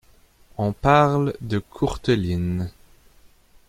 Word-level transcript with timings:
On 0.57 0.71
parle 0.73 1.35
de 1.41 1.59
Courteline! 1.59 2.71